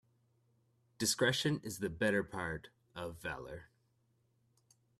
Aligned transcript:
Discretion 0.97 1.61
is 1.63 1.77
the 1.77 1.87
better 1.87 2.23
part 2.23 2.69
of 2.95 3.17
valour. 3.17 3.69